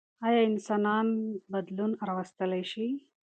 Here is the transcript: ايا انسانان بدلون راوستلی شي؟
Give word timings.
ايا 0.27 0.41
انسانان 0.51 1.07
بدلون 1.51 1.91
راوستلی 2.07 2.63
شي؟ 2.71 2.87